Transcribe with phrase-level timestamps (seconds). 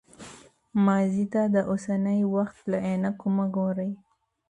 [0.85, 3.91] ماضي ته د اوسني وخت له عینکو مه ګورئ.